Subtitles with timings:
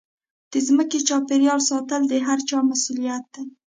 [0.51, 3.45] د ځمکې چاپېریال ساتل د هرچا مسوولیت دی.